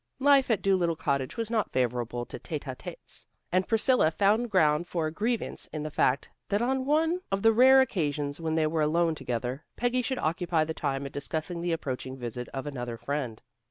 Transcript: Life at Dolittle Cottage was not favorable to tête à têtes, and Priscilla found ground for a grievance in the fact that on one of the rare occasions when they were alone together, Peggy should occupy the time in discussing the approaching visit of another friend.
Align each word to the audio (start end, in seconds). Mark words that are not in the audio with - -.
Life 0.17 0.49
at 0.49 0.63
Dolittle 0.63 0.95
Cottage 0.95 1.37
was 1.37 1.51
not 1.51 1.71
favorable 1.71 2.25
to 2.25 2.39
tête 2.39 2.63
à 2.63 2.75
têtes, 2.75 3.27
and 3.51 3.67
Priscilla 3.67 4.09
found 4.09 4.49
ground 4.49 4.87
for 4.87 5.05
a 5.05 5.11
grievance 5.11 5.67
in 5.71 5.83
the 5.83 5.91
fact 5.91 6.27
that 6.49 6.59
on 6.59 6.85
one 6.87 7.19
of 7.31 7.43
the 7.43 7.53
rare 7.53 7.81
occasions 7.81 8.41
when 8.41 8.55
they 8.55 8.65
were 8.65 8.81
alone 8.81 9.13
together, 9.13 9.63
Peggy 9.75 10.01
should 10.01 10.17
occupy 10.17 10.63
the 10.63 10.73
time 10.73 11.05
in 11.05 11.11
discussing 11.11 11.61
the 11.61 11.71
approaching 11.71 12.17
visit 12.17 12.49
of 12.49 12.65
another 12.65 12.97
friend. 12.97 13.43